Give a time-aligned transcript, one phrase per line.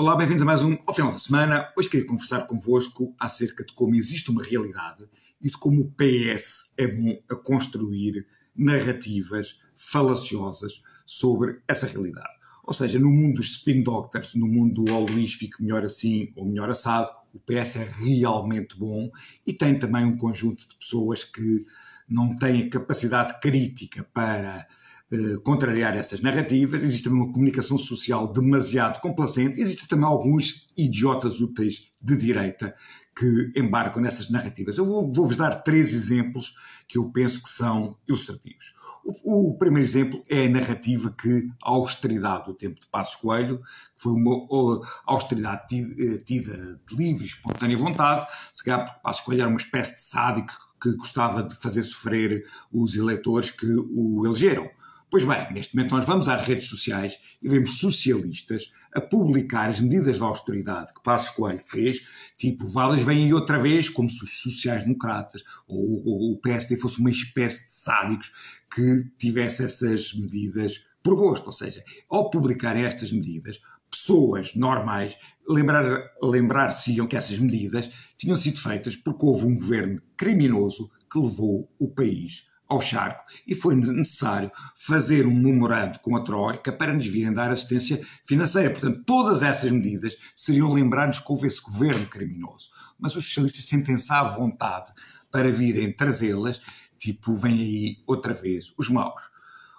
[0.00, 1.72] Olá, bem-vindos a mais um ao final da semana.
[1.76, 5.10] Hoje queria conversar convosco acerca de como existe uma realidade
[5.42, 8.24] e de como o PS é bom a construir
[8.54, 12.32] narrativas falaciosas sobre essa realidade.
[12.64, 16.32] Ou seja, no mundo dos spin doctors, no mundo do oh, Luís fique melhor assim
[16.36, 19.10] ou melhor assado, o PS é realmente bom
[19.44, 21.66] e tem também um conjunto de pessoas que
[22.08, 24.64] não têm capacidade crítica para
[25.10, 31.90] eh, contrariar essas narrativas, existe uma comunicação social demasiado complacente, existem também alguns idiotas úteis
[32.00, 32.74] de direita
[33.16, 34.76] que embarcam nessas narrativas.
[34.76, 36.54] Eu vou-vos dar três exemplos
[36.86, 38.74] que eu penso que são ilustrativos.
[39.04, 43.58] O, o, primeiro exemplo é a narrativa que a austeridade do tempo de Passos Coelho,
[43.60, 49.40] que foi uma austeridade eh, tida de livre espontânea vontade, se calhar porque Passos Coelho
[49.40, 54.68] era uma espécie de sádico que gostava de fazer sofrer os eleitores que o elegeram.
[55.10, 59.80] Pois bem, neste momento nós vamos às redes sociais e vemos socialistas a publicar as
[59.80, 62.02] medidas da austeridade que Passos Coelho fez,
[62.36, 67.00] tipo, Valas vem aí outra vez, como se os sociais-democratas ou, ou, o PSD fosse
[67.00, 68.32] uma espécie de sádicos
[68.70, 71.46] que tivesse essas medidas por gosto.
[71.46, 73.58] Ou seja, ao publicarem estas medidas,
[73.90, 75.16] pessoas normais
[75.48, 75.84] lembrar,
[76.22, 81.88] lembrar-se-iam que essas medidas tinham sido feitas porque houve um governo criminoso que levou o
[81.88, 87.32] país ao charco e foi necessário fazer um memorando com a Troika para nos virem
[87.32, 88.70] dar assistência financeira.
[88.70, 92.68] Portanto, todas essas medidas seriam lembrar-nos que houve esse governo criminoso.
[92.98, 94.92] Mas os socialistas sentem-se à vontade
[95.30, 96.60] para virem trazê-las,
[96.98, 99.22] tipo, vem aí outra vez os maus.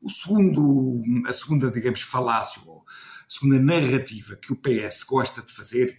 [0.00, 5.52] O segundo, a segunda, digamos, falácia, ou a segunda narrativa que o PS gosta de
[5.52, 5.96] fazer,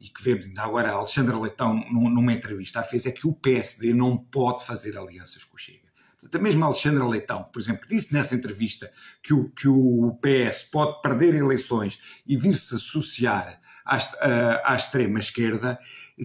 [0.00, 3.34] e que vemos ainda agora a Alexandra Leitão numa entrevista a fez, é que o
[3.34, 5.89] PSD não pode fazer alianças com o Chega.
[6.20, 8.90] Portanto, a mesma Alexandra Leitão, por exemplo, que disse nessa entrevista
[9.22, 15.78] que o, que o PS pode perder eleições e vir-se associar à, à extrema-esquerda,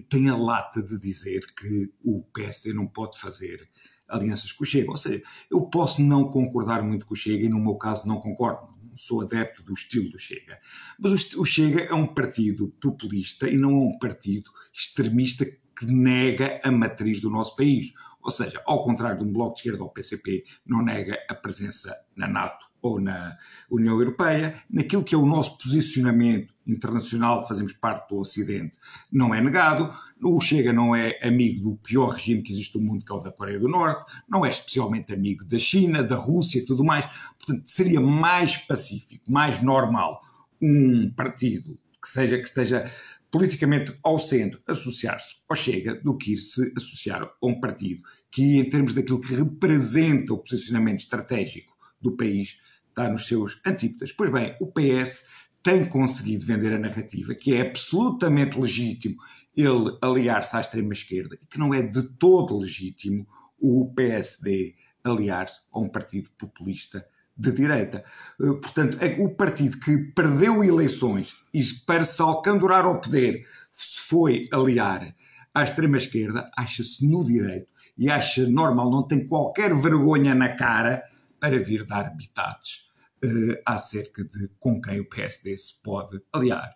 [0.08, 3.68] tem a lata de dizer que o PSD não pode fazer
[4.08, 4.90] alianças com o Chega.
[4.90, 8.20] Ou seja, eu posso não concordar muito com o Chega e, no meu caso, não
[8.20, 8.74] concordo.
[8.82, 10.58] Não sou adepto do estilo do Chega.
[10.98, 15.44] Mas o Chega é um partido populista e não é um partido extremista
[15.78, 17.92] que nega a matriz do nosso país.
[18.26, 21.96] Ou seja, ao contrário de um bloco de esquerda ou PCP, não nega a presença
[22.16, 23.38] na NATO ou na
[23.70, 28.78] União Europeia, naquilo que é o nosso posicionamento internacional, que fazemos parte do Ocidente,
[29.12, 29.94] não é negado.
[30.20, 33.20] O Chega não é amigo do pior regime que existe no mundo, que é o
[33.20, 37.06] da Coreia do Norte, não é especialmente amigo da China, da Rússia e tudo mais.
[37.38, 40.20] Portanto, seria mais pacífico, mais normal
[40.60, 42.90] um partido que seja que esteja
[43.36, 48.70] politicamente ao centro associar-se ao Chega do que ir-se associar a um partido que, em
[48.70, 54.10] termos daquilo que representa o posicionamento estratégico do país, está nos seus antípodas.
[54.10, 55.28] Pois bem, o PS
[55.62, 59.16] tem conseguido vender a narrativa que é absolutamente legítimo
[59.54, 65.78] ele aliar-se à extrema-esquerda e que não é de todo legítimo o PSD aliar-se a
[65.78, 68.04] um partido populista de direita.
[68.40, 74.00] Eh, portanto, é o partido que perdeu eleições e para se alcandorar ao poder se
[74.00, 75.14] foi aliar
[75.54, 81.02] à extrema-esquerda, acha-se no direito e acha normal, não tem qualquer vergonha na cara
[81.40, 82.85] para vir dar bitates
[83.24, 86.74] uh, acerca de com quem o PSD se pode aliar.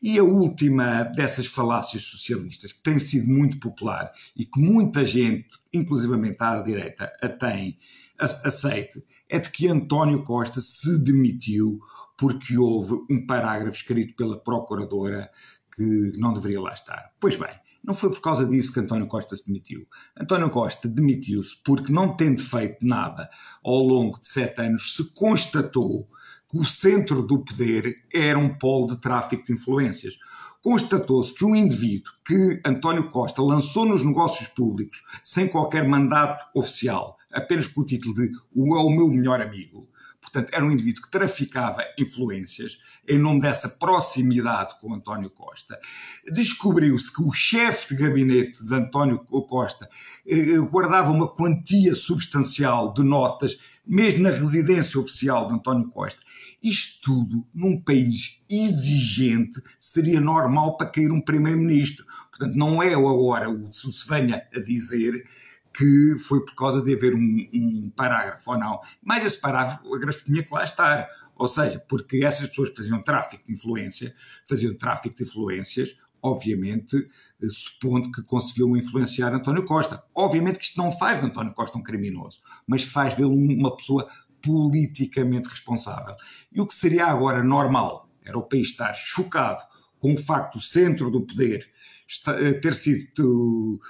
[0.00, 5.58] E a última dessas falácias socialistas, que tem sido muito popular e que muita gente,
[5.72, 7.76] inclusivamente à direita, a tem
[8.18, 11.80] aceite, é de que António Costa se demitiu
[12.16, 15.28] porque houve um parágrafo escrito pela procuradora
[15.74, 17.12] que não deveria lá estar.
[17.18, 17.50] Pois bem,
[17.84, 19.86] não foi por causa disso que António Costa se demitiu.
[20.18, 23.28] António Costa demitiu-se porque, não tendo feito nada
[23.64, 26.08] ao longo de sete anos, se constatou
[26.48, 30.18] que o centro do poder era um polo de tráfico de influências.
[30.62, 37.16] Constatou-se que um indivíduo que António Costa lançou nos negócios públicos sem qualquer mandato oficial,
[37.32, 39.88] apenas com o título de o é o meu melhor amigo,
[40.22, 45.78] Portanto, era um indivíduo que traficava influências em nome dessa proximidade com António Costa.
[46.32, 49.88] Descobriu-se que o chefe de gabinete de António Costa
[50.24, 56.20] eh, guardava uma quantia substancial de notas, mesmo na residência oficial de António Costa.
[56.62, 62.06] Isto tudo, num país exigente, seria normal para cair um primeiro-ministro.
[62.30, 65.24] Portanto, não é agora o se venha a dizer
[65.74, 68.80] que foi por causa de haver um, um parágrafo ou não.
[69.02, 71.08] Mas esse parágrafo tinha que lá estar.
[71.36, 74.14] Ou seja, porque essas pessoas que faziam tráfico de influência,
[74.46, 80.04] faziam tráfico de influências, obviamente, eh, supondo que conseguiam influenciar António Costa.
[80.14, 84.08] Obviamente que isto não faz de António Costa um criminoso, mas faz dele uma pessoa
[84.40, 86.14] politicamente responsável.
[86.52, 89.62] E o que seria agora normal era o país estar chocado
[89.98, 91.68] com o facto do centro do poder
[92.28, 93.80] eh, ter sido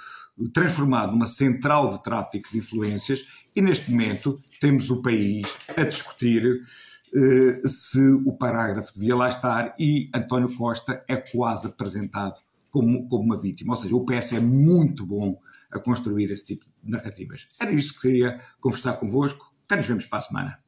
[0.53, 3.25] transformado numa central de tráfico de influências
[3.55, 5.45] e neste momento temos o país
[5.75, 12.39] a discutir uh, se o parágrafo devia lá estar e António Costa é quase apresentado
[12.69, 13.73] como, como uma vítima.
[13.73, 15.37] Ou seja, o PS é muito bom
[15.71, 17.47] a construir esse tipo de narrativas.
[17.59, 19.53] Era isto que queria conversar convosco.
[19.65, 20.59] Até nos vemos para a semana.